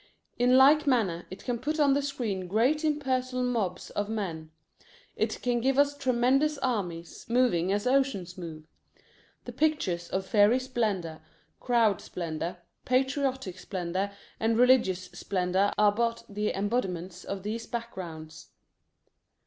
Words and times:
In 0.39 0.57
like 0.57 0.87
manner 0.87 1.27
it 1.29 1.45
can 1.45 1.59
put 1.59 1.79
on 1.79 1.93
the 1.93 2.01
screen 2.01 2.47
great 2.47 2.83
impersonal 2.83 3.43
mobs 3.43 3.91
of 3.91 4.09
men. 4.09 4.49
It 5.15 5.39
can 5.43 5.61
give 5.61 5.77
us 5.77 5.95
tremendous 5.95 6.57
armies, 6.57 7.27
moving 7.29 7.71
as 7.71 7.85
oceans 7.85 8.35
move. 8.35 8.63
The 9.45 9.51
pictures 9.53 10.09
of 10.09 10.25
Fairy 10.25 10.57
Splendor, 10.57 11.21
Crowd 11.59 12.01
Splendor, 12.01 12.57
Patriotic 12.83 13.59
Splendor, 13.59 14.11
and 14.39 14.57
Religious 14.57 15.03
Splendor 15.11 15.71
are 15.77 15.91
but 15.91 16.23
the 16.27 16.51
embodiments 16.51 17.23
of 17.23 17.43
these 17.43 17.67
backgrounds. 17.67 18.47